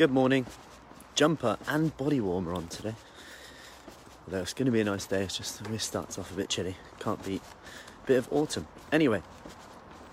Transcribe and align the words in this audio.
Good 0.00 0.12
morning. 0.12 0.46
Jumper 1.14 1.58
and 1.68 1.94
body 1.98 2.20
warmer 2.20 2.54
on 2.54 2.68
today. 2.68 2.94
Although 4.24 4.40
it's 4.40 4.54
going 4.54 4.64
to 4.64 4.72
be 4.72 4.80
a 4.80 4.84
nice 4.84 5.04
day, 5.04 5.24
it's 5.24 5.36
just 5.36 5.60
it 5.60 5.78
starts 5.78 6.18
off 6.18 6.30
a 6.30 6.34
bit 6.34 6.48
chilly. 6.48 6.76
Can't 7.00 7.22
beat 7.22 7.42
a 8.04 8.06
bit 8.06 8.16
of 8.16 8.32
autumn. 8.32 8.66
Anyway, 8.90 9.20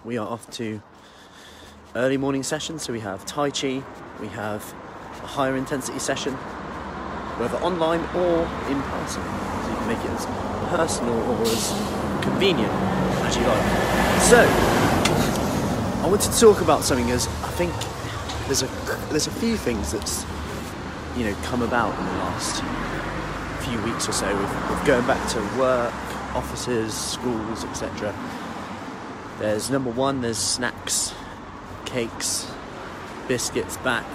we 0.04 0.18
are 0.18 0.28
off 0.28 0.52
to 0.58 0.82
early 1.96 2.18
morning 2.18 2.44
session. 2.44 2.80
So 2.80 2.92
we 2.92 3.00
have 3.00 3.26
Tai 3.26 3.52
Chi, 3.52 3.82
we 4.20 4.28
have 4.28 4.76
a 5.24 5.28
higher 5.28 5.56
intensity 5.56 6.00
session, 6.00 6.34
whether 7.40 7.56
online 7.60 8.02
or 8.14 8.42
in 8.70 8.82
person. 8.82 9.24
So 9.24 9.70
you 9.70 9.76
can 9.78 9.88
make 9.88 10.00
it 10.00 10.12
as 10.12 10.26
personal 10.68 11.18
or 11.32 11.42
as 11.44 12.24
convenient 12.24 12.74
as 13.24 13.38
you 13.38 13.44
like. 13.44 14.22
So, 14.24 14.46
I 16.04 16.08
want 16.10 16.20
to 16.24 16.38
talk 16.38 16.60
about 16.60 16.84
something 16.84 17.10
as 17.10 17.28
I 17.28 17.52
think 17.52 17.72
there's 18.48 18.64
a 18.64 18.68
there's 19.10 19.28
a 19.28 19.32
few 19.32 19.58
things 19.58 19.92
that's 19.92 20.26
you 21.18 21.26
know 21.26 21.36
come 21.44 21.62
about 21.62 21.98
in 22.00 22.06
the 22.06 22.12
last 22.14 22.64
few 23.64 23.82
weeks 23.84 24.08
or 24.08 24.14
so 24.14 24.28
with, 24.36 24.70
with 24.70 24.86
going 24.86 25.06
back 25.06 25.30
to 25.30 25.40
work, 25.60 25.94
offices, 26.34 26.94
schools, 26.94 27.66
etc. 27.66 28.16
There's 29.40 29.70
number 29.70 29.92
one, 29.92 30.22
there's 30.22 30.38
snacks, 30.38 31.14
cakes, 31.86 32.50
biscuits 33.28 33.76
back 33.78 34.06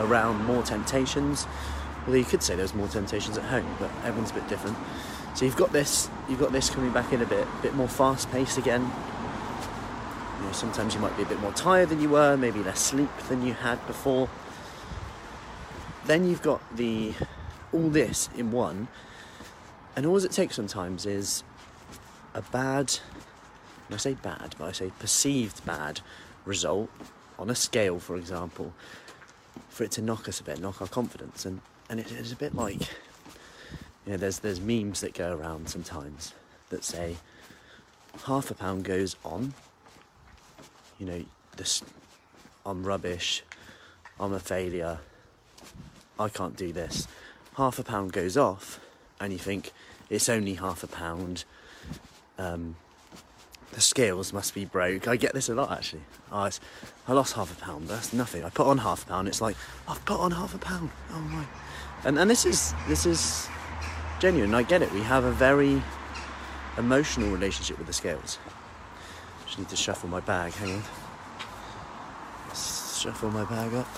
around 0.00 0.44
more 0.44 0.62
temptations. 0.62 1.46
Although 2.06 2.18
you 2.18 2.24
could 2.24 2.42
say 2.42 2.56
there's 2.56 2.74
more 2.74 2.88
temptations 2.88 3.36
at 3.36 3.44
home, 3.44 3.76
but 3.78 3.90
everyone's 4.02 4.30
a 4.30 4.34
bit 4.34 4.48
different. 4.48 4.78
So 5.34 5.44
you've 5.44 5.56
got 5.56 5.72
this, 5.72 6.08
you've 6.28 6.40
got 6.40 6.52
this 6.52 6.70
coming 6.70 6.90
back 6.90 7.12
in 7.12 7.20
a 7.20 7.26
bit, 7.26 7.46
a 7.46 7.62
bit 7.62 7.74
more 7.74 7.88
fast 7.88 8.30
paced 8.32 8.56
again. 8.56 8.90
Know, 10.48 10.54
sometimes 10.54 10.94
you 10.94 11.00
might 11.00 11.14
be 11.14 11.24
a 11.24 11.26
bit 11.26 11.38
more 11.40 11.52
tired 11.52 11.90
than 11.90 12.00
you 12.00 12.08
were, 12.08 12.34
maybe 12.34 12.60
less 12.60 12.80
sleep 12.80 13.14
than 13.28 13.44
you 13.44 13.52
had 13.52 13.86
before. 13.86 14.30
Then 16.06 16.26
you've 16.26 16.40
got 16.40 16.62
the 16.74 17.12
all 17.70 17.90
this 17.90 18.30
in 18.34 18.50
one, 18.50 18.88
and 19.94 20.06
all 20.06 20.16
it 20.16 20.32
takes 20.32 20.56
sometimes 20.56 21.04
is 21.04 21.44
a 22.32 22.40
bad, 22.40 22.98
I 23.90 23.98
say 23.98 24.14
bad, 24.14 24.54
but 24.58 24.64
I 24.64 24.72
say 24.72 24.90
perceived 24.98 25.66
bad 25.66 26.00
result 26.46 26.88
on 27.38 27.50
a 27.50 27.54
scale, 27.54 27.98
for 27.98 28.16
example, 28.16 28.72
for 29.68 29.84
it 29.84 29.90
to 29.92 30.02
knock 30.02 30.30
us 30.30 30.40
a 30.40 30.44
bit, 30.44 30.60
knock 30.60 30.80
our 30.80 30.88
confidence, 30.88 31.44
and 31.44 31.60
and 31.90 32.00
it 32.00 32.10
is 32.10 32.32
a 32.32 32.36
bit 32.36 32.54
like, 32.54 32.80
you 34.06 34.12
know, 34.12 34.16
there's 34.16 34.38
there's 34.38 34.62
memes 34.62 35.02
that 35.02 35.12
go 35.12 35.36
around 35.36 35.68
sometimes 35.68 36.32
that 36.70 36.84
say 36.84 37.18
half 38.24 38.50
a 38.50 38.54
pound 38.54 38.84
goes 38.84 39.14
on 39.26 39.52
you 40.98 41.06
know, 41.06 41.24
this, 41.56 41.82
I'm 42.66 42.84
rubbish, 42.84 43.42
I'm 44.18 44.32
a 44.32 44.40
failure, 44.40 44.98
I 46.18 46.28
can't 46.28 46.56
do 46.56 46.72
this. 46.72 47.06
Half 47.56 47.78
a 47.78 47.84
pound 47.84 48.12
goes 48.12 48.36
off, 48.36 48.80
and 49.20 49.32
you 49.32 49.38
think 49.38 49.72
it's 50.10 50.28
only 50.28 50.54
half 50.54 50.82
a 50.82 50.86
pound. 50.86 51.44
Um, 52.38 52.76
the 53.72 53.80
scales 53.80 54.32
must 54.32 54.54
be 54.54 54.64
broke. 54.64 55.06
I 55.06 55.16
get 55.16 55.34
this 55.34 55.48
a 55.48 55.54
lot 55.54 55.70
actually. 55.70 56.02
Oh, 56.32 56.50
I 57.06 57.12
lost 57.12 57.34
half 57.34 57.52
a 57.52 57.62
pound. 57.62 57.88
That's 57.88 58.12
nothing. 58.12 58.44
I 58.44 58.50
put 58.50 58.66
on 58.66 58.78
half 58.78 59.04
a 59.04 59.06
pound. 59.06 59.28
It's 59.28 59.40
like 59.40 59.56
I've 59.86 60.04
put 60.04 60.18
on 60.18 60.30
half 60.30 60.54
a 60.54 60.58
pound. 60.58 60.90
Oh 61.12 61.20
my! 61.20 61.44
And 62.04 62.18
and 62.18 62.30
this 62.30 62.44
is 62.46 62.74
this 62.88 63.06
is 63.06 63.48
genuine. 64.20 64.54
I 64.54 64.62
get 64.62 64.82
it. 64.82 64.90
We 64.92 65.02
have 65.02 65.24
a 65.24 65.32
very 65.32 65.82
emotional 66.76 67.30
relationship 67.30 67.78
with 67.78 67.86
the 67.86 67.92
scales. 67.92 68.38
Just 69.48 69.58
need 69.58 69.68
to 69.70 69.76
shuffle 69.76 70.10
my 70.10 70.20
bag. 70.20 70.52
Hang 70.52 70.74
on. 70.74 70.82
Shuffle 72.54 73.30
my 73.30 73.44
bag 73.44 73.72
up. 73.72 73.88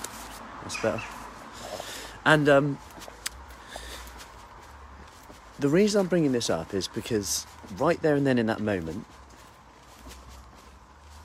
That's 0.61 0.81
better. 0.81 1.01
And 2.23 2.47
um, 2.47 2.77
the 5.59 5.67
reason 5.67 5.99
I'm 5.99 6.07
bringing 6.07 6.31
this 6.31 6.49
up 6.49 6.73
is 6.73 6.87
because 6.87 7.45
right 7.77 8.01
there 8.01 8.15
and 8.15 8.25
then 8.25 8.39
in 8.39 8.45
that 8.45 8.61
moment, 8.61 9.05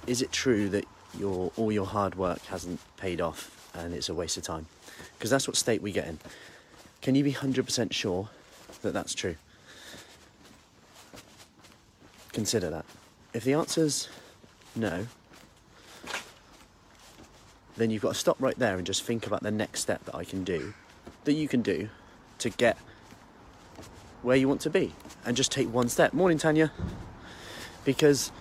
is 0.08 0.22
it 0.22 0.32
true 0.32 0.68
that 0.70 0.86
your 1.16 1.52
all 1.56 1.70
your 1.70 1.86
hard 1.86 2.16
work 2.16 2.44
hasn't 2.46 2.80
paid 2.96 3.20
off 3.20 3.70
and 3.74 3.94
it's 3.94 4.08
a 4.08 4.14
waste 4.14 4.36
of 4.36 4.42
time? 4.42 4.66
Because 5.16 5.30
that's 5.30 5.46
what 5.46 5.56
state 5.56 5.82
we 5.82 5.92
get 5.92 6.08
in. 6.08 6.18
Can 7.00 7.14
you 7.14 7.22
be 7.22 7.32
100% 7.32 7.92
sure 7.92 8.28
that 8.82 8.92
that's 8.92 9.14
true? 9.14 9.36
Consider 12.32 12.70
that. 12.70 12.84
If 13.36 13.44
the 13.44 13.52
answer's 13.52 14.08
no, 14.74 15.06
then 17.76 17.90
you've 17.90 18.00
got 18.00 18.14
to 18.14 18.18
stop 18.18 18.38
right 18.40 18.58
there 18.58 18.78
and 18.78 18.86
just 18.86 19.02
think 19.02 19.26
about 19.26 19.42
the 19.42 19.50
next 19.50 19.80
step 19.80 20.02
that 20.06 20.14
I 20.14 20.24
can 20.24 20.42
do, 20.42 20.72
that 21.24 21.34
you 21.34 21.46
can 21.46 21.60
do 21.60 21.90
to 22.38 22.48
get 22.48 22.78
where 24.22 24.38
you 24.38 24.48
want 24.48 24.62
to 24.62 24.70
be. 24.70 24.94
And 25.26 25.36
just 25.36 25.52
take 25.52 25.70
one 25.70 25.90
step. 25.90 26.14
Morning, 26.14 26.38
Tanya. 26.38 26.72
Because 27.84 28.32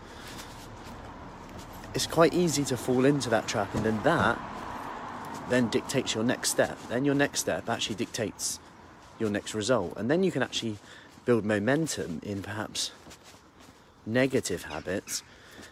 it's 1.94 2.08
quite 2.08 2.34
easy 2.34 2.64
to 2.64 2.78
fall 2.78 3.04
into 3.04 3.30
that 3.32 3.50
trap, 3.50 3.76
and 3.76 3.84
then 3.84 4.02
that 4.04 4.40
then 5.50 5.68
dictates 5.68 6.16
your 6.16 6.24
next 6.24 6.52
step. 6.52 6.78
Then 6.88 7.04
your 7.04 7.16
next 7.16 7.42
step 7.42 7.68
actually 7.68 7.96
dictates 7.96 8.62
your 9.20 9.30
next 9.30 9.54
result. 9.54 9.98
And 9.98 10.10
then 10.10 10.24
you 10.24 10.32
can 10.32 10.42
actually 10.42 10.78
build 11.26 11.44
momentum 11.44 12.22
in 12.24 12.42
perhaps 12.42 12.92
negative 14.06 14.64
habits 14.64 15.24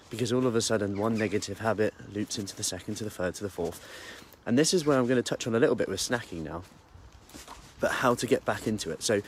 because 0.10 0.32
all 0.32 0.46
of 0.46 0.56
a 0.56 0.62
sudden 0.62 0.98
one 0.98 1.18
negative 1.18 1.60
habit 1.60 1.94
loops 2.14 2.38
into 2.38 2.56
the 2.56 2.64
second 2.64 2.96
to 2.96 3.04
the 3.04 3.10
third 3.10 3.34
to 3.36 3.44
the 3.44 3.50
fourth. 3.50 3.86
And 4.46 4.60
this 4.60 4.74
is 4.74 4.86
where 4.86 5.00
I'm 5.00 5.08
going 5.08 5.22
to 5.22 5.24
touch 5.24 5.48
on 5.48 5.56
a 5.56 5.60
little 5.60 5.76
bit 5.76 5.88
with 5.88 6.00
snacking 6.00 6.44
now, 6.44 6.64
but 7.80 7.92
how 7.92 8.14
to 8.16 8.28
get 8.28 8.46
back 8.46 8.68
into 8.68 8.92
it. 8.92 9.02
So 9.02 9.22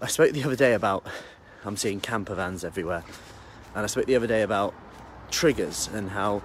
I 0.00 0.06
spoke 0.06 0.32
the 0.32 0.44
other 0.44 0.56
day 0.56 0.74
about 0.74 1.04
I'm 1.64 1.76
seeing 1.76 2.00
camper 2.00 2.34
vans 2.34 2.64
everywhere, 2.64 3.02
and 3.74 3.82
I 3.82 3.86
spoke 3.86 4.06
the 4.06 4.14
other 4.14 4.28
day 4.28 4.42
about 4.42 4.74
triggers 5.30 5.88
and 5.92 6.10
how 6.10 6.42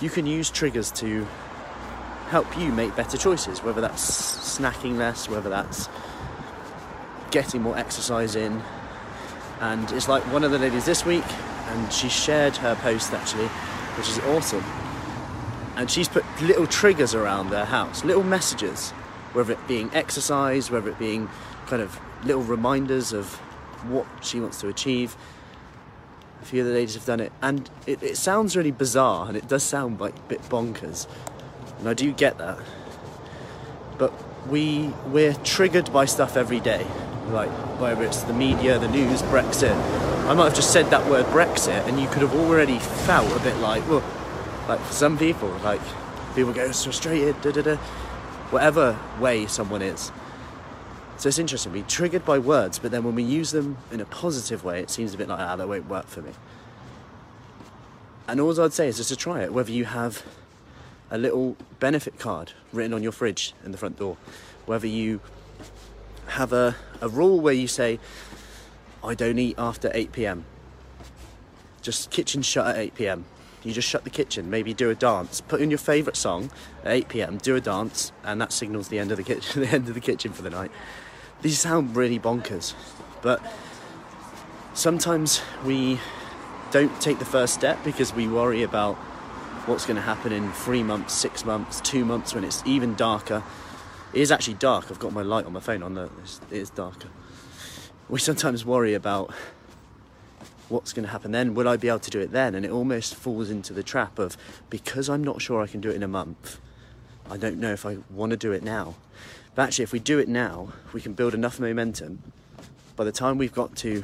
you 0.00 0.08
can 0.10 0.26
use 0.26 0.50
triggers 0.50 0.90
to 0.92 1.26
help 2.28 2.58
you 2.58 2.72
make 2.72 2.96
better 2.96 3.16
choices, 3.16 3.62
whether 3.62 3.80
that's 3.80 4.58
snacking 4.58 4.96
less, 4.96 5.28
whether 5.28 5.50
that's 5.50 5.88
getting 7.30 7.62
more 7.62 7.76
exercise 7.76 8.34
in. 8.34 8.62
And 9.60 9.90
it's 9.92 10.08
like 10.08 10.22
one 10.32 10.44
of 10.44 10.50
the 10.50 10.58
ladies 10.58 10.84
this 10.84 11.04
week, 11.04 11.24
and 11.68 11.92
she 11.92 12.08
shared 12.08 12.56
her 12.58 12.74
post 12.76 13.12
actually, 13.12 13.46
which 13.96 14.08
is 14.08 14.18
awesome. 14.20 14.64
And 15.76 15.90
she's 15.90 16.08
put 16.08 16.24
little 16.40 16.66
triggers 16.66 17.14
around 17.14 17.50
their 17.50 17.64
house, 17.64 18.04
little 18.04 18.22
messages, 18.22 18.90
whether 19.32 19.52
it 19.52 19.68
being 19.68 19.90
exercise, 19.94 20.70
whether 20.70 20.90
it 20.90 20.98
being 20.98 21.28
kind 21.66 21.82
of 21.82 21.98
little 22.24 22.42
reminders 22.42 23.12
of 23.12 23.34
what 23.88 24.06
she 24.22 24.40
wants 24.40 24.60
to 24.60 24.68
achieve. 24.68 25.16
A 26.42 26.44
few 26.44 26.60
of 26.60 26.66
the 26.66 26.72
ladies 26.72 26.94
have 26.94 27.04
done 27.04 27.20
it, 27.20 27.32
and 27.42 27.68
it, 27.86 28.02
it 28.02 28.16
sounds 28.16 28.56
really 28.56 28.70
bizarre, 28.70 29.26
and 29.28 29.36
it 29.36 29.48
does 29.48 29.62
sound 29.62 30.00
like 30.00 30.16
a 30.16 30.22
bit 30.22 30.42
bonkers, 30.42 31.06
and 31.78 31.88
I 31.88 31.94
do 31.94 32.12
get 32.12 32.38
that. 32.38 32.58
But 33.98 34.12
we 34.48 34.88
we're 35.06 35.34
triggered 35.34 35.92
by 35.92 36.04
stuff 36.04 36.36
every 36.36 36.60
day, 36.60 36.86
like 37.30 37.50
whether 37.80 38.02
it's 38.02 38.22
the 38.22 38.32
media, 38.32 38.78
the 38.78 38.88
news, 38.88 39.22
Brexit. 39.22 39.74
I 40.26 40.34
might 40.34 40.46
have 40.46 40.54
just 40.54 40.72
said 40.72 40.86
that 40.86 41.08
word 41.08 41.26
Brexit, 41.26 41.86
and 41.86 42.00
you 42.00 42.08
could 42.08 42.22
have 42.22 42.34
already 42.34 42.78
felt 42.78 43.30
a 43.36 43.42
bit 43.42 43.56
like, 43.56 43.86
well, 43.88 44.04
like 44.68 44.80
for 44.80 44.92
some 44.92 45.18
people, 45.18 45.48
like 45.62 45.80
people 46.34 46.52
get 46.52 46.74
frustrated, 46.74 47.40
da 47.42 47.52
da 47.52 47.62
da, 47.62 47.76
whatever 48.50 48.98
way 49.20 49.46
someone 49.46 49.82
is. 49.82 50.10
So 51.18 51.28
it's 51.28 51.38
interesting. 51.38 51.72
We 51.72 51.82
triggered 51.82 52.24
by 52.24 52.38
words, 52.38 52.78
but 52.78 52.90
then 52.90 53.02
when 53.04 53.14
we 53.14 53.22
use 53.22 53.50
them 53.50 53.78
in 53.90 54.00
a 54.00 54.04
positive 54.04 54.64
way, 54.64 54.80
it 54.80 54.90
seems 54.90 55.14
a 55.14 55.16
bit 55.16 55.28
like, 55.28 55.38
ah, 55.38 55.56
that 55.56 55.66
won't 55.66 55.88
work 55.88 56.06
for 56.08 56.20
me. 56.20 56.32
And 58.28 58.40
all 58.40 58.60
I'd 58.60 58.72
say 58.72 58.88
is 58.88 58.98
just 58.98 59.08
to 59.10 59.16
try 59.16 59.42
it, 59.42 59.52
whether 59.52 59.70
you 59.70 59.84
have 59.84 60.22
a 61.10 61.16
little 61.16 61.56
benefit 61.78 62.18
card 62.18 62.52
written 62.72 62.92
on 62.92 63.02
your 63.02 63.12
fridge 63.12 63.54
in 63.64 63.72
the 63.72 63.78
front 63.78 63.98
door, 63.98 64.16
whether 64.66 64.86
you 64.86 65.20
have 66.28 66.52
a, 66.52 66.76
a 67.00 67.08
rule 67.08 67.40
where 67.40 67.54
you 67.54 67.68
say, 67.68 67.98
I 69.02 69.14
don't 69.14 69.38
eat 69.38 69.54
after 69.58 69.90
8 69.94 70.12
pm. 70.12 70.44
Just 71.82 72.10
kitchen 72.10 72.42
shut 72.42 72.66
at 72.66 72.76
8 72.76 72.94
pm. 72.94 73.24
You 73.62 73.72
just 73.72 73.88
shut 73.88 74.04
the 74.04 74.10
kitchen, 74.10 74.48
maybe 74.48 74.72
do 74.74 74.90
a 74.90 74.94
dance, 74.94 75.40
put 75.40 75.60
in 75.60 75.70
your 75.70 75.78
favourite 75.78 76.16
song 76.16 76.50
at 76.84 76.92
8 76.92 77.08
pm, 77.08 77.38
do 77.38 77.56
a 77.56 77.60
dance, 77.60 78.12
and 78.22 78.40
that 78.40 78.52
signals 78.52 78.88
the 78.88 78.98
end 78.98 79.10
of 79.10 79.16
the 79.16 79.24
kitchen, 79.24 79.60
the 79.62 79.68
end 79.68 79.88
of 79.88 79.94
the 79.94 80.00
kitchen 80.00 80.32
for 80.32 80.42
the 80.42 80.50
night. 80.50 80.70
These 81.42 81.60
sound 81.60 81.96
really 81.96 82.18
bonkers, 82.18 82.74
but 83.22 83.42
sometimes 84.74 85.42
we 85.64 85.98
don't 86.70 87.00
take 87.00 87.18
the 87.18 87.24
first 87.24 87.54
step 87.54 87.82
because 87.84 88.14
we 88.14 88.28
worry 88.28 88.62
about 88.62 88.94
what's 89.66 89.84
going 89.84 89.96
to 89.96 90.02
happen 90.02 90.32
in 90.32 90.52
three 90.52 90.82
months, 90.82 91.14
six 91.14 91.44
months, 91.44 91.80
two 91.80 92.04
months 92.04 92.34
when 92.34 92.44
it's 92.44 92.62
even 92.66 92.94
darker. 92.94 93.42
It 94.16 94.22
is 94.22 94.32
actually 94.32 94.54
dark. 94.54 94.86
I've 94.90 94.98
got 94.98 95.12
my 95.12 95.20
light 95.20 95.44
on 95.44 95.52
my 95.52 95.60
phone 95.60 95.82
on 95.82 95.92
there. 95.92 96.08
It 96.50 96.56
is 96.56 96.70
darker. 96.70 97.10
We 98.08 98.18
sometimes 98.18 98.64
worry 98.64 98.94
about 98.94 99.30
what's 100.70 100.94
going 100.94 101.04
to 101.04 101.12
happen 101.12 101.32
then. 101.32 101.52
Will 101.52 101.68
I 101.68 101.76
be 101.76 101.88
able 101.88 101.98
to 101.98 102.10
do 102.10 102.20
it 102.20 102.32
then? 102.32 102.54
And 102.54 102.64
it 102.64 102.70
almost 102.70 103.14
falls 103.14 103.50
into 103.50 103.74
the 103.74 103.82
trap 103.82 104.18
of 104.18 104.38
because 104.70 105.10
I'm 105.10 105.22
not 105.22 105.42
sure 105.42 105.60
I 105.60 105.66
can 105.66 105.82
do 105.82 105.90
it 105.90 105.96
in 105.96 106.02
a 106.02 106.08
month, 106.08 106.58
I 107.30 107.36
don't 107.36 107.58
know 107.58 107.74
if 107.74 107.84
I 107.84 107.98
want 108.08 108.30
to 108.30 108.38
do 108.38 108.52
it 108.52 108.62
now. 108.62 108.94
But 109.54 109.64
actually, 109.64 109.82
if 109.82 109.92
we 109.92 109.98
do 109.98 110.18
it 110.18 110.28
now, 110.28 110.72
we 110.94 111.02
can 111.02 111.12
build 111.12 111.34
enough 111.34 111.60
momentum. 111.60 112.22
By 112.96 113.04
the 113.04 113.12
time 113.12 113.36
we've 113.36 113.52
got 113.52 113.76
to 113.76 114.02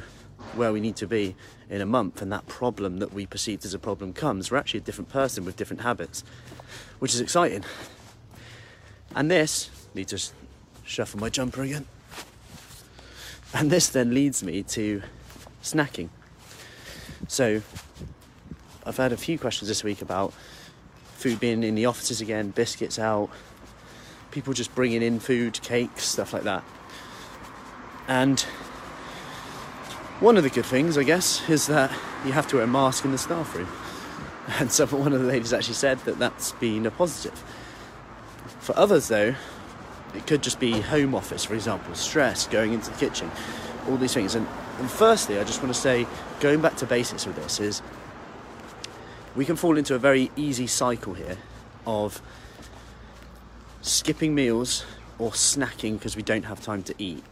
where 0.53 0.71
we 0.71 0.79
need 0.79 0.97
to 0.97 1.07
be 1.07 1.35
in 1.71 1.81
a 1.81 1.87
month 1.87 2.21
and 2.21 2.31
that 2.31 2.45
problem 2.45 2.99
that 2.99 3.13
we 3.13 3.25
perceived 3.25 3.65
as 3.65 3.73
a 3.73 3.79
problem 3.79 4.13
comes, 4.13 4.51
we're 4.51 4.59
actually 4.59 4.81
a 4.81 4.83
different 4.83 5.09
person 5.09 5.43
with 5.43 5.55
different 5.55 5.81
habits, 5.81 6.23
which 6.99 7.15
is 7.15 7.19
exciting. 7.19 7.63
And 9.15 9.31
this, 9.31 9.71
need 9.95 10.07
to 10.09 10.21
shuffle 10.83 11.19
my 11.19 11.29
jumper 11.29 11.61
again. 11.61 11.85
And 13.53 13.69
this 13.69 13.87
then 13.89 14.13
leads 14.13 14.43
me 14.43 14.63
to 14.63 15.01
snacking. 15.61 16.09
So, 17.27 17.61
I've 18.85 18.97
had 18.97 19.13
a 19.13 19.17
few 19.17 19.39
questions 19.39 19.69
this 19.69 19.83
week 19.83 20.01
about 20.01 20.33
food 21.15 21.39
being 21.39 21.63
in 21.63 21.75
the 21.75 21.85
offices 21.85 22.19
again, 22.19 22.49
biscuits 22.49 22.99
out, 22.99 23.29
people 24.31 24.53
just 24.53 24.75
bringing 24.75 25.01
in 25.01 25.19
food, 25.19 25.61
cakes, 25.61 26.03
stuff 26.03 26.33
like 26.33 26.43
that. 26.43 26.63
And 28.07 28.41
one 30.19 30.35
of 30.35 30.43
the 30.43 30.49
good 30.49 30.65
things, 30.65 30.97
I 30.97 31.03
guess, 31.03 31.47
is 31.49 31.67
that 31.67 31.91
you 32.25 32.31
have 32.33 32.47
to 32.47 32.57
wear 32.57 32.65
a 32.65 32.67
mask 32.67 33.05
in 33.05 33.11
the 33.11 33.17
staff 33.17 33.55
room. 33.55 33.67
And 34.59 34.69
so 34.69 34.85
one 34.87 35.13
of 35.13 35.21
the 35.21 35.27
ladies 35.27 35.53
actually 35.53 35.75
said 35.75 35.99
that 35.99 36.19
that's 36.19 36.51
been 36.53 36.85
a 36.85 36.91
positive. 36.91 37.41
For 38.59 38.77
others, 38.77 39.07
though, 39.07 39.35
it 40.15 40.27
could 40.27 40.41
just 40.43 40.59
be 40.59 40.79
home 40.79 41.15
office, 41.15 41.43
for 41.43 41.55
example, 41.55 41.93
stress, 41.95 42.47
going 42.47 42.73
into 42.73 42.91
the 42.91 42.97
kitchen, 42.97 43.29
all 43.89 43.97
these 43.97 44.13
things. 44.13 44.35
And, 44.35 44.47
and 44.79 44.89
firstly, 44.89 45.39
I 45.39 45.43
just 45.43 45.61
want 45.61 45.73
to 45.73 45.79
say, 45.79 46.07
going 46.39 46.61
back 46.61 46.75
to 46.77 46.85
basics 46.85 47.25
with 47.25 47.35
this, 47.35 47.59
is 47.59 47.81
we 49.35 49.45
can 49.45 49.55
fall 49.55 49.77
into 49.77 49.95
a 49.95 49.99
very 49.99 50.31
easy 50.35 50.67
cycle 50.67 51.13
here 51.13 51.37
of 51.85 52.21
skipping 53.81 54.33
meals 54.35 54.85
or 55.19 55.31
snacking 55.31 55.93
because 55.93 56.15
we 56.15 56.23
don't 56.23 56.43
have 56.43 56.61
time 56.61 56.83
to 56.83 56.95
eat. 56.97 57.23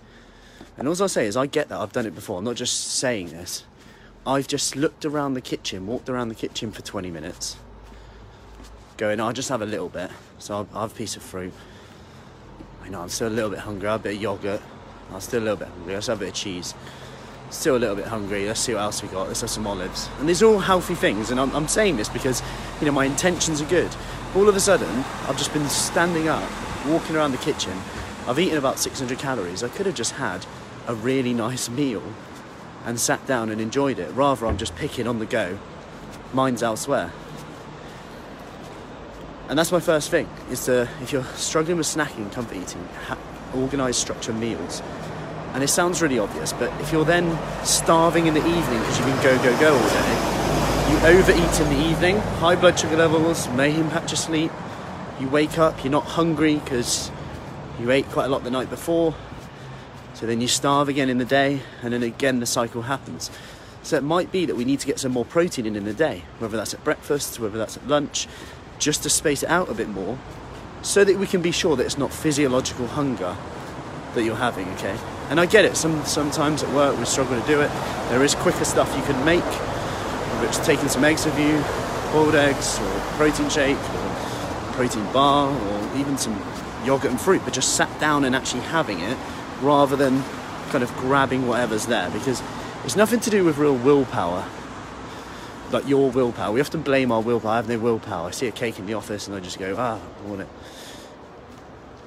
And 0.78 0.88
all 0.88 1.00
I'll 1.02 1.10
say 1.10 1.28
is, 1.28 1.38
I 1.38 1.46
get 1.46 1.70
that, 1.70 1.80
I've 1.80 1.94
done 1.94 2.06
it 2.06 2.16
before, 2.16 2.40
I'm 2.40 2.46
not 2.46 2.56
just 2.56 2.94
saying 2.94 3.30
this. 3.30 3.66
I've 4.26 4.48
just 4.48 4.76
looked 4.76 5.04
around 5.04 5.34
the 5.34 5.42
kitchen, 5.42 5.88
walked 5.88 6.08
around 6.08 6.30
the 6.30 6.36
kitchen 6.36 6.72
for 6.72 6.82
20 6.82 7.10
minutes, 7.10 7.58
going, 8.98 9.20
I'll 9.20 9.34
just 9.34 9.50
have 9.50 9.62
a 9.62 9.66
little 9.66 9.90
bit. 9.90 10.12
So 10.38 10.56
I'll, 10.56 10.68
I'll 10.74 10.82
have 10.82 10.92
a 10.92 10.96
piece 10.96 11.16
of 11.16 11.24
fruit. 11.24 11.54
I 12.84 12.90
know 12.90 13.02
I'm 13.02 13.10
still 13.10 13.28
a 13.28 13.30
little 13.30 13.50
bit 13.50 13.60
hungry, 13.60 13.88
I'll 13.88 13.94
have 13.94 14.02
a 14.02 14.04
bit 14.04 14.16
of 14.16 14.22
yogurt, 14.22 14.62
I'm 15.12 15.22
still 15.22 15.42
a 15.42 15.46
little 15.46 15.58
bit 15.58 15.68
hungry, 15.68 15.94
let's 15.94 16.08
have 16.08 16.18
a 16.18 16.26
bit 16.26 16.30
of 16.30 16.36
cheese 16.36 16.74
still 17.54 17.76
a 17.76 17.80
little 17.80 17.96
bit 17.96 18.08
hungry. 18.08 18.48
Let's 18.48 18.60
see 18.60 18.74
what 18.74 18.82
else 18.82 19.02
we 19.02 19.10
got. 19.10 19.28
Let's 19.28 19.42
have 19.42 19.50
some 19.50 19.68
olives. 19.68 20.10
And 20.20 20.28
these 20.28 20.42
are 20.42 20.48
all 20.48 20.60
healthy 20.60 20.96
things. 20.96 21.32
And 21.32 21.40
I'm, 21.40 21.54
I'm 21.56 21.68
saying 21.68 21.98
this 21.98 22.10
because, 22.10 22.42
you 22.80 22.86
know, 22.86 22.92
my 22.92 23.06
intentions 23.06 23.62
are 23.62 23.66
good. 23.66 23.90
All 24.36 24.48
of 24.48 24.56
a 24.56 24.60
sudden, 24.60 25.04
I've 25.28 25.38
just 25.38 25.54
been 25.54 25.68
standing 25.68 26.28
up, 26.28 26.50
walking 26.88 27.16
around 27.16 27.32
the 27.32 27.38
kitchen. 27.38 27.78
I've 28.28 28.40
eaten 28.40 28.58
about 28.58 28.80
600 28.80 29.18
calories. 29.20 29.64
I 29.64 29.70
could 29.70 29.86
have 29.86 29.96
just 29.96 30.14
had 30.14 30.46
a 30.88 30.96
really 30.96 31.34
nice 31.34 31.70
meal 31.70 32.04
and 32.86 33.00
sat 33.00 33.26
down 33.28 33.50
and 33.50 33.62
enjoyed 33.62 34.00
it. 34.00 34.12
Rather, 34.14 34.46
I'm 34.46 34.58
just 34.58 34.76
picking 34.76 35.08
on 35.08 35.20
the 35.20 35.26
go. 35.26 35.60
Mine's 36.34 36.64
elsewhere. 36.64 37.12
And 39.52 39.60
that's 39.60 39.72
my 39.72 39.82
first 39.82 40.10
thing, 40.10 40.28
is 40.50 40.66
to, 40.66 40.90
if 41.04 41.12
you're 41.14 41.26
struggling 41.36 41.78
with 41.78 41.86
snacking, 41.86 42.32
comfort 42.32 42.56
eating, 42.56 42.88
ha- 43.06 43.18
organise 43.54 43.98
structured 43.98 44.38
meals 44.38 44.82
and 45.54 45.64
it 45.64 45.68
sounds 45.68 46.02
really 46.02 46.18
obvious, 46.18 46.54
but 46.54 46.72
if 46.82 46.92
you're 46.92 47.06
then 47.06 47.38
starving 47.66 48.28
in 48.28 48.34
the 48.34 48.40
evening 48.40 48.80
because 48.80 48.98
you've 48.98 49.08
been 49.08 49.22
go, 49.22 49.38
go, 49.44 49.60
go 49.60 49.74
all 49.74 49.90
day, 49.90 50.92
you 50.92 51.20
overeat 51.20 51.60
in 51.60 51.70
the 51.70 51.90
evening, 51.90 52.18
high 52.40 52.56
blood 52.56 52.80
sugar 52.80 52.96
levels 52.96 53.50
may 53.50 53.78
impact 53.78 54.12
your 54.12 54.18
sleep. 54.18 54.52
You 55.20 55.28
wake 55.28 55.58
up, 55.58 55.84
you're 55.84 55.92
not 55.92 56.06
hungry 56.06 56.56
because 56.56 57.12
you 57.80 57.92
ate 57.92 58.06
quite 58.10 58.26
a 58.26 58.30
lot 58.30 58.44
the 58.44 58.52
night 58.52 58.70
before. 58.70 59.14
So 60.14 60.26
then 60.26 60.40
you 60.40 60.48
starve 60.48 60.88
again 60.88 61.10
in 61.10 61.18
the 61.18 61.26
day, 61.26 61.62
and 61.82 61.94
then 61.94 62.04
again 62.04 62.40
the 62.40 62.46
cycle 62.46 62.84
happens. 62.84 63.30
So 63.84 63.98
it 63.98 64.04
might 64.04 64.32
be 64.32 64.46
that 64.46 64.56
we 64.56 64.64
need 64.64 64.80
to 64.82 64.88
get 64.88 65.00
some 65.00 65.12
more 65.12 65.26
protein 65.26 65.66
in 65.66 65.76
in 65.76 65.84
the 65.84 65.94
day, 65.94 66.24
whether 66.40 66.56
that's 66.56 66.74
at 66.74 66.84
breakfast, 66.84 67.40
whether 67.40 67.58
that's 67.58 67.76
at 67.76 67.88
lunch, 67.88 68.28
just 68.82 69.04
to 69.04 69.10
space 69.10 69.44
it 69.44 69.50
out 69.50 69.70
a 69.70 69.74
bit 69.74 69.88
more, 69.88 70.18
so 70.82 71.04
that 71.04 71.18
we 71.18 71.28
can 71.28 71.42
be 71.42 71.52
sure 71.52 71.76
that 71.76 71.86
it's 71.86 71.98
not 71.98 72.12
physiological 72.12 72.88
hunger 72.88 73.38
that 74.16 74.24
you're 74.24 74.36
having, 74.36 74.68
okay? 74.74 74.98
And 75.30 75.40
I 75.40 75.46
get 75.46 75.64
it, 75.64 75.78
some, 75.78 76.04
sometimes 76.04 76.64
at 76.64 76.74
work 76.74 76.98
we 76.98 77.06
struggle 77.06 77.40
to 77.40 77.48
do 77.48 77.62
it. 77.62 77.72
There 78.10 78.24
is 78.24 78.36
quicker 78.36 78.66
stuff 78.66 78.94
you 78.98 79.04
can 79.04 79.24
make, 79.24 79.44
whether 79.44 80.48
it's 80.48 80.60
taking 80.66 80.90
some 80.90 81.06
eggs 81.06 81.24
with 81.26 81.40
you, 81.40 81.64
boiled 82.12 82.36
eggs, 82.36 82.80
or 82.80 83.00
protein 83.16 83.50
shake, 83.50 83.78
or 83.78 84.16
protein 84.74 85.06
bar, 85.14 85.50
or 85.50 85.98
even 85.98 86.18
some 86.18 86.34
yogurt 86.84 87.12
and 87.12 87.22
fruit, 87.22 87.42
but 87.46 87.54
just 87.54 87.76
sat 87.76 88.00
down 88.00 88.26
and 88.26 88.36
actually 88.36 88.62
having 88.62 89.00
it 89.00 89.18
rather 89.62 89.96
than 89.96 90.24
kind 90.70 90.84
of 90.84 90.92
grabbing 90.98 91.48
whatever's 91.48 91.86
there 91.86 92.10
because 92.10 92.42
it's 92.84 92.96
nothing 92.96 93.20
to 93.20 93.30
do 93.30 93.44
with 93.44 93.58
real 93.58 93.76
willpower 93.76 94.44
like 95.74 95.88
your 95.88 96.10
willpower. 96.10 96.52
We 96.52 96.62
often 96.62 96.82
blame 96.82 97.12
our 97.12 97.22
willpower. 97.22 97.52
I 97.52 97.56
have 97.58 97.70
no 97.70 97.80
willpower. 97.80 98.28
I 98.28 98.32
see 98.32 98.48
a 98.48 98.52
cake 98.52 98.80
in 98.80 98.86
the 98.86 98.94
office 98.94 99.28
and 99.28 99.36
I 99.36 99.40
just 99.40 99.60
go, 99.60 99.76
ah, 99.78 100.00
I 100.00 100.28
want 100.28 100.42
it. 100.42 100.48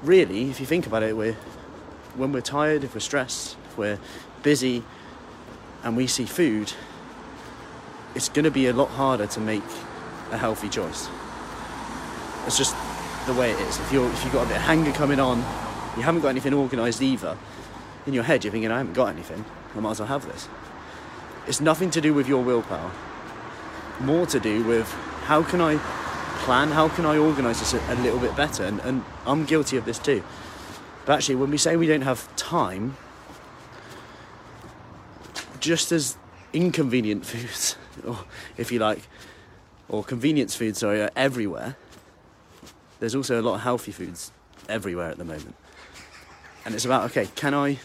Really, 0.03 0.51
if 0.51 0.61
you 0.61 0.67
think 0.67 0.87
about 0.87 1.03
it, 1.03 1.17
we're 1.17 1.37
when 2.15 2.33
we're 2.33 2.41
tired, 2.41 2.85
if 2.85 2.95
we're 2.95 3.01
stressed, 3.01 3.57
if 3.71 3.79
we're 3.79 3.99
busy, 4.43 4.85
and 5.83 5.97
we 5.97 6.07
see 6.07 6.25
food, 6.25 6.73
it's 8.15 8.29
going 8.29 8.45
to 8.45 8.51
be 8.51 8.67
a 8.69 8.73
lot 8.73 8.89
harder 8.91 9.27
to 9.27 9.41
make 9.41 9.63
a 10.31 10.39
healthy 10.39 10.69
choice. 10.69 11.09
It's 12.47 12.57
just 12.57 12.77
the 13.27 13.35
way 13.35 13.51
it 13.51 13.61
is. 13.61 13.81
If 13.81 13.93
you're 13.93 14.09
if 14.11 14.25
you've 14.25 14.33
got 14.33 14.45
a 14.45 14.49
bit 14.49 14.57
of 14.57 14.63
hunger 14.63 14.93
coming 14.93 15.19
on, 15.19 15.39
you 15.97 16.03
haven't 16.03 16.21
got 16.21 16.29
anything 16.29 16.55
organised 16.55 17.03
either. 17.03 17.37
In 18.07 18.13
your 18.13 18.25
head, 18.25 18.45
you're 18.45 18.53
thinking, 18.53 18.71
I 18.71 18.79
haven't 18.79 18.93
got 18.93 19.07
anything. 19.07 19.45
I 19.75 19.81
might 19.81 19.93
as 19.93 20.01
well 20.01 20.09
have 20.09 20.27
this. 20.27 20.49
It's 21.47 21.61
nothing 21.61 21.91
to 21.93 22.01
do 22.01 22.13
with 22.13 22.29
your 22.29 22.43
willpower. 22.45 22.91
More 24.00 24.26
to 24.26 24.41
do 24.41 24.64
with 24.64 24.91
how 25.25 25.43
can 25.43 25.61
I 25.61 25.79
plan, 26.44 26.70
how 26.70 26.88
can 26.88 27.06
I 27.06 27.17
organise 27.17 27.61
this 27.61 27.73
a, 27.73 27.93
a 27.93 27.96
little 27.96 28.19
bit 28.19 28.37
better, 28.37 28.64
and, 28.64 28.79
and 28.81 29.02
I'm 29.26 29.46
guilty 29.46 29.79
of 29.79 29.87
this 29.87 29.99
too. 29.99 30.23
But 31.06 31.14
actually, 31.14 31.37
when 31.37 31.50
we 31.50 31.56
say 31.56 31.76
we 31.76 31.87
don't 31.87 32.02
have 32.02 32.35
time, 32.37 32.96
just 35.58 35.91
as 35.93 36.19
inconvenient 36.52 37.25
foods, 37.26 37.76
or 38.06 38.19
if 38.58 38.70
you 38.70 38.79
like, 38.79 39.08
or 39.88 40.05
convenience 40.05 40.55
foods, 40.55 40.81
sorry, 40.81 41.00
are 41.00 41.11
everywhere, 41.17 41.76
there's 43.00 43.14
also 43.14 43.41
a 43.41 43.43
lot 43.43 43.55
of 43.55 43.61
healthy 43.62 43.93
foods 43.93 44.31
everywhere 44.69 45.11
at 45.11 45.17
the 45.17 45.25
moment. 45.25 45.55
And 46.67 46.74
it's 46.74 46.84
about, 46.84 47.05
okay, 47.10 47.29
can 47.34 47.55
I 47.55 47.79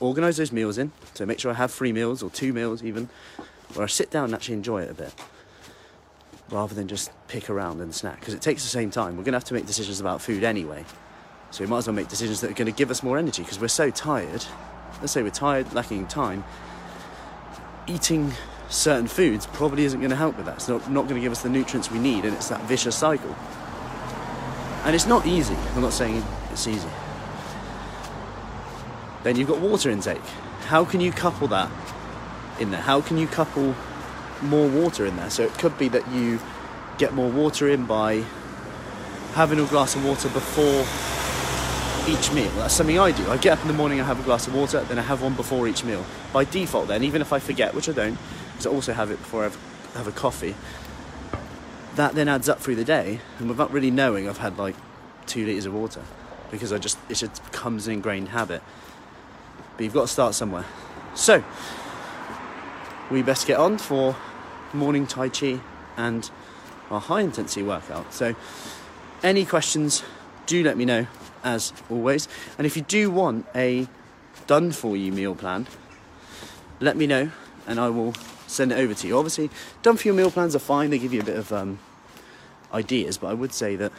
organise 0.00 0.36
those 0.36 0.52
meals 0.52 0.76
in 0.76 0.92
to 1.14 1.24
make 1.24 1.38
sure 1.38 1.50
I 1.50 1.54
have 1.54 1.70
three 1.70 1.92
meals 1.92 2.22
or 2.22 2.30
two 2.30 2.52
meals 2.52 2.82
even, 2.82 3.08
where 3.74 3.84
I 3.84 3.88
sit 3.88 4.10
down 4.10 4.24
and 4.26 4.34
actually 4.34 4.56
enjoy 4.56 4.82
it 4.82 4.90
a 4.90 4.94
bit 4.94 5.14
rather 6.52 6.74
than 6.74 6.86
just 6.86 7.10
pick 7.28 7.48
around 7.48 7.80
and 7.80 7.94
snack 7.94 8.20
because 8.20 8.34
it 8.34 8.42
takes 8.42 8.62
the 8.62 8.68
same 8.68 8.90
time. 8.90 9.16
We're 9.16 9.24
going 9.24 9.32
to 9.32 9.38
have 9.38 9.44
to 9.44 9.54
make 9.54 9.66
decisions 9.66 9.98
about 10.00 10.20
food 10.20 10.44
anyway. 10.44 10.84
So 11.50 11.64
we 11.64 11.68
might 11.68 11.78
as 11.78 11.86
well 11.86 11.96
make 11.96 12.08
decisions 12.08 12.40
that 12.42 12.50
are 12.50 12.54
going 12.54 12.70
to 12.70 12.76
give 12.76 12.90
us 12.90 13.02
more 13.02 13.18
energy 13.18 13.42
because 13.42 13.58
we're 13.58 13.68
so 13.68 13.90
tired. 13.90 14.44
Let's 15.00 15.12
say 15.12 15.22
we're 15.22 15.30
tired, 15.30 15.72
lacking 15.72 16.06
time. 16.06 16.44
Eating 17.86 18.32
certain 18.68 19.06
foods 19.06 19.46
probably 19.46 19.84
isn't 19.84 20.00
going 20.00 20.10
to 20.10 20.16
help 20.16 20.36
with 20.36 20.46
that. 20.46 20.56
It's 20.56 20.68
not, 20.68 20.90
not 20.90 21.02
going 21.02 21.16
to 21.16 21.20
give 21.20 21.32
us 21.32 21.42
the 21.42 21.48
nutrients 21.48 21.90
we 21.90 21.98
need, 21.98 22.24
and 22.24 22.34
it's 22.34 22.48
that 22.48 22.62
vicious 22.62 22.96
cycle. 22.96 23.34
And 24.84 24.94
it's 24.94 25.06
not 25.06 25.26
easy. 25.26 25.56
I'm 25.74 25.82
not 25.82 25.92
saying 25.92 26.24
it's 26.50 26.66
easy. 26.66 26.88
Then 29.22 29.36
you've 29.36 29.48
got 29.48 29.58
water 29.58 29.90
intake. 29.90 30.22
How 30.66 30.84
can 30.84 31.00
you 31.00 31.12
couple 31.12 31.48
that 31.48 31.70
in 32.60 32.70
there? 32.70 32.80
How 32.80 33.00
can 33.00 33.18
you 33.18 33.26
couple 33.26 33.74
more 34.42 34.68
water 34.68 35.06
in 35.06 35.16
there? 35.16 35.30
So 35.30 35.42
it 35.42 35.52
could 35.54 35.76
be 35.78 35.88
that 35.88 36.08
you 36.10 36.40
get 36.98 37.14
more 37.14 37.30
water 37.30 37.68
in 37.68 37.86
by 37.86 38.24
having 39.34 39.58
a 39.58 39.66
glass 39.66 39.94
of 39.94 40.04
water 40.04 40.28
before 40.28 40.84
each 42.08 42.32
meal. 42.32 42.50
That's 42.56 42.74
something 42.74 42.98
I 42.98 43.12
do. 43.12 43.28
I 43.30 43.36
get 43.36 43.58
up 43.58 43.62
in 43.62 43.68
the 43.68 43.74
morning, 43.74 44.00
I 44.00 44.04
have 44.04 44.20
a 44.20 44.22
glass 44.24 44.46
of 44.46 44.54
water, 44.54 44.80
then 44.84 44.98
I 44.98 45.02
have 45.02 45.22
one 45.22 45.34
before 45.34 45.68
each 45.68 45.84
meal. 45.84 46.04
By 46.32 46.44
default, 46.44 46.88
then, 46.88 47.04
even 47.04 47.22
if 47.22 47.32
I 47.32 47.38
forget, 47.38 47.74
which 47.74 47.88
I 47.88 47.92
don't, 47.92 48.18
because 48.52 48.66
I 48.66 48.70
also 48.70 48.92
have 48.92 49.10
it 49.10 49.18
before 49.18 49.40
I 49.40 49.44
have, 49.44 49.58
have 49.94 50.08
a 50.08 50.12
coffee, 50.12 50.54
that 51.94 52.14
then 52.14 52.28
adds 52.28 52.48
up 52.48 52.60
through 52.60 52.76
the 52.76 52.84
day, 52.84 53.20
and 53.38 53.48
without 53.48 53.70
really 53.70 53.90
knowing, 53.90 54.28
I've 54.28 54.38
had 54.38 54.58
like 54.58 54.74
two 55.26 55.46
litres 55.46 55.66
of 55.66 55.74
water 55.74 56.02
because 56.50 56.72
I 56.72 56.78
just 56.78 56.98
it 57.08 57.14
just 57.14 57.42
becomes 57.44 57.86
an 57.86 57.94
ingrained 57.94 58.28
habit. 58.28 58.62
But 59.76 59.84
you've 59.84 59.94
got 59.94 60.02
to 60.02 60.08
start 60.08 60.34
somewhere. 60.34 60.66
So 61.14 61.42
we 63.10 63.22
best 63.22 63.46
get 63.46 63.58
on 63.58 63.78
for 63.78 64.16
morning 64.72 65.06
Tai 65.06 65.28
Chi 65.28 65.60
and 65.96 66.30
our 66.90 67.00
high 67.00 67.20
intensity 67.20 67.62
workout. 67.62 68.12
So 68.12 68.34
any 69.22 69.44
questions, 69.44 70.02
do 70.46 70.62
let 70.62 70.76
me 70.76 70.84
know 70.84 71.06
as 71.44 71.72
always. 71.90 72.28
And 72.58 72.66
if 72.66 72.76
you 72.76 72.82
do 72.82 73.10
want 73.10 73.46
a 73.54 73.86
done 74.46 74.72
for 74.72 74.96
you 74.96 75.12
meal 75.12 75.34
plan, 75.34 75.66
let 76.80 76.96
me 76.96 77.06
know 77.06 77.30
and 77.66 77.78
I 77.78 77.88
will 77.88 78.14
send 78.46 78.72
it 78.72 78.76
over 78.76 78.94
to 78.94 79.06
you. 79.06 79.16
Obviously, 79.16 79.50
done 79.82 79.96
for 79.96 80.08
you 80.08 80.14
meal 80.14 80.30
plans 80.30 80.54
are 80.54 80.60
fine, 80.60 80.90
they 80.90 80.98
give 80.98 81.12
you 81.12 81.20
a 81.20 81.24
bit 81.24 81.36
of 81.36 81.52
um, 81.52 81.78
ideas, 82.72 83.18
but 83.18 83.28
I 83.28 83.34
would 83.34 83.52
say 83.52 83.76
that 83.76 83.92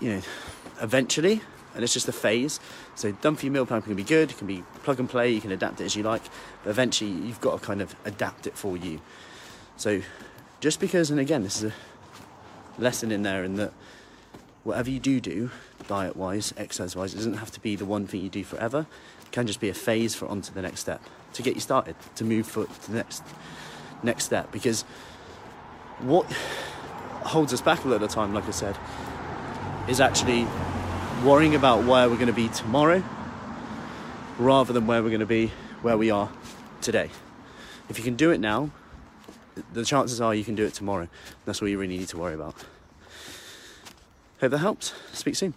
you 0.00 0.10
know, 0.10 0.20
eventually, 0.80 1.40
and 1.74 1.82
it's 1.82 1.92
just 1.92 2.08
a 2.08 2.12
phase. 2.12 2.60
So 2.96 3.08
you 3.08 3.50
meal 3.50 3.66
plan 3.66 3.82
can 3.82 3.94
be 3.94 4.04
good, 4.04 4.30
it 4.30 4.38
can 4.38 4.46
be 4.46 4.62
plug 4.82 5.00
and 5.00 5.08
play, 5.08 5.30
you 5.30 5.40
can 5.40 5.52
adapt 5.52 5.80
it 5.80 5.84
as 5.84 5.96
you 5.96 6.02
like, 6.02 6.22
but 6.62 6.70
eventually 6.70 7.10
you've 7.10 7.40
got 7.40 7.60
to 7.60 7.64
kind 7.64 7.82
of 7.82 7.94
adapt 8.04 8.46
it 8.46 8.56
for 8.56 8.76
you. 8.76 9.00
So 9.76 10.02
just 10.60 10.80
because, 10.80 11.10
and 11.10 11.18
again, 11.18 11.42
this 11.42 11.62
is 11.62 11.72
a 11.72 12.80
lesson 12.82 13.10
in 13.10 13.22
there 13.22 13.44
in 13.44 13.56
that 13.56 13.72
whatever 14.62 14.90
you 14.90 15.00
do 15.00 15.20
do, 15.20 15.50
diet 15.88 16.16
wise, 16.16 16.54
exercise 16.56 16.94
wise, 16.96 17.14
it 17.14 17.18
doesn't 17.18 17.34
have 17.38 17.50
to 17.52 17.60
be 17.60 17.76
the 17.76 17.84
one 17.84 18.06
thing 18.06 18.22
you 18.22 18.30
do 18.30 18.44
forever. 18.44 18.86
It 19.22 19.32
can 19.32 19.46
just 19.46 19.60
be 19.60 19.68
a 19.68 19.74
phase 19.74 20.14
for 20.14 20.26
onto 20.28 20.52
the 20.54 20.62
next 20.62 20.80
step 20.80 21.02
to 21.34 21.42
get 21.42 21.54
you 21.54 21.60
started, 21.60 21.96
to 22.14 22.24
move 22.24 22.46
for 22.46 22.64
to 22.64 22.90
the 22.90 22.96
next 22.96 23.22
next 24.02 24.24
step. 24.24 24.52
Because 24.52 24.82
what 25.98 26.30
holds 27.24 27.52
us 27.52 27.60
back 27.60 27.84
a 27.84 27.88
lot 27.88 27.96
of 27.96 28.00
the 28.02 28.08
time, 28.08 28.32
like 28.32 28.46
I 28.46 28.52
said, 28.52 28.76
is 29.88 30.00
actually 30.00 30.46
worrying 31.22 31.54
about 31.54 31.84
where 31.84 32.08
we're 32.08 32.16
going 32.16 32.26
to 32.26 32.32
be 32.32 32.48
tomorrow 32.48 33.02
rather 34.38 34.72
than 34.72 34.86
where 34.86 35.02
we're 35.02 35.10
going 35.10 35.20
to 35.20 35.26
be 35.26 35.52
where 35.82 35.96
we 35.96 36.10
are 36.10 36.30
today. 36.80 37.10
If 37.88 37.98
you 37.98 38.04
can 38.04 38.16
do 38.16 38.30
it 38.30 38.38
now, 38.38 38.70
the 39.72 39.84
chances 39.84 40.20
are 40.20 40.34
you 40.34 40.44
can 40.44 40.54
do 40.54 40.64
it 40.64 40.74
tomorrow. 40.74 41.08
That's 41.44 41.62
all 41.62 41.68
you 41.68 41.78
really 41.78 41.98
need 41.98 42.08
to 42.08 42.18
worry 42.18 42.34
about. 42.34 42.54
Hope 44.40 44.50
that 44.50 44.58
helps. 44.58 44.92
Speak 45.12 45.36
soon. 45.36 45.54